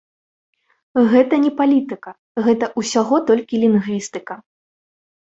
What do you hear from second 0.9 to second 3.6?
Гэта не палітыка, гэта ўсяго толькі